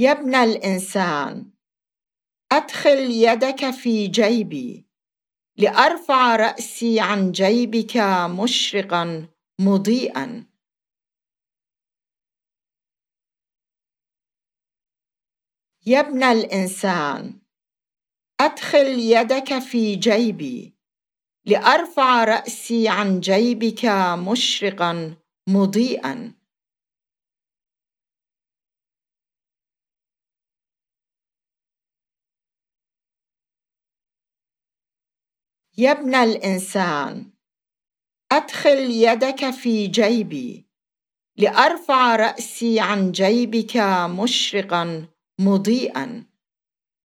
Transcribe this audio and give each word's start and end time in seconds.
يا 0.00 0.12
ابن 0.12 0.34
الإنسان 0.34 1.50
أدخل 2.52 2.98
يدك 3.10 3.70
في 3.70 4.06
جيبي 4.06 4.86
لأرفع 5.56 6.36
رأسي 6.36 7.00
عن 7.00 7.32
جيبك 7.32 7.96
مشرقا 8.42 9.28
مضيئا. 9.60 10.46
يا 15.86 16.00
ابن 16.00 16.22
الإنسان 16.22 17.40
أدخل 18.40 18.86
يدك 18.98 19.58
في 19.58 19.96
جيبي 19.96 20.74
لأرفع 21.44 22.24
رأسي 22.24 22.88
عن 22.88 23.20
جيبك 23.20 23.84
مشرقا 24.18 25.16
مضيئا. 25.48 26.37
يا 35.78 35.90
ابن 35.90 36.14
الإنسان 36.14 37.30
أدخل 38.32 38.78
يدك 38.78 39.50
في 39.50 39.86
جيبي 39.86 40.66
لأرفع 41.36 42.16
رأسي 42.16 42.80
عن 42.80 43.12
جيبك 43.12 43.76
مشرقا 44.10 45.08
مضيئا. 45.40 46.24